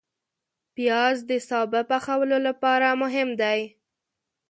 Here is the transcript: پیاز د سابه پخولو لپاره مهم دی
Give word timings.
پیاز 0.75 1.17
د 1.29 1.31
سابه 1.49 1.81
پخولو 1.89 2.37
لپاره 2.47 2.87
مهم 3.01 3.29
دی 3.41 3.59